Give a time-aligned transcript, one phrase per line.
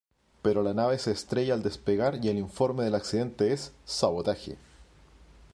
[0.41, 4.57] Pero la nave se estrella al despegar y el informe del accidente es: sabotaje.